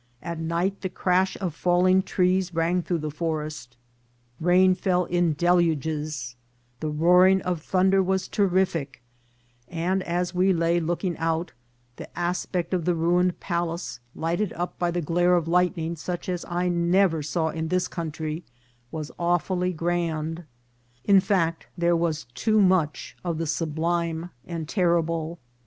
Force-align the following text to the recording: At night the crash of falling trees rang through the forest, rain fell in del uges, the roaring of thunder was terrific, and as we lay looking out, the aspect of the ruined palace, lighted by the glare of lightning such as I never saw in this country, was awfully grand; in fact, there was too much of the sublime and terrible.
At 0.23 0.39
night 0.39 0.81
the 0.81 0.89
crash 0.89 1.35
of 1.39 1.53
falling 1.53 2.01
trees 2.01 2.55
rang 2.55 2.81
through 2.81 2.97
the 2.97 3.11
forest, 3.11 3.77
rain 4.39 4.73
fell 4.73 5.05
in 5.05 5.33
del 5.33 5.57
uges, 5.57 6.33
the 6.79 6.89
roaring 6.89 7.39
of 7.43 7.61
thunder 7.61 8.01
was 8.01 8.27
terrific, 8.27 9.03
and 9.67 10.01
as 10.01 10.33
we 10.33 10.53
lay 10.53 10.79
looking 10.79 11.15
out, 11.19 11.51
the 11.97 12.09
aspect 12.17 12.73
of 12.73 12.85
the 12.85 12.95
ruined 12.95 13.39
palace, 13.39 13.99
lighted 14.15 14.53
by 14.79 14.89
the 14.89 15.01
glare 15.03 15.35
of 15.35 15.47
lightning 15.47 15.95
such 15.95 16.27
as 16.27 16.43
I 16.45 16.67
never 16.67 17.21
saw 17.21 17.49
in 17.49 17.67
this 17.67 17.87
country, 17.87 18.43
was 18.89 19.11
awfully 19.19 19.71
grand; 19.71 20.45
in 21.03 21.19
fact, 21.19 21.67
there 21.77 21.95
was 21.95 22.25
too 22.33 22.59
much 22.59 23.15
of 23.23 23.37
the 23.37 23.45
sublime 23.45 24.31
and 24.47 24.67
terrible. 24.67 25.37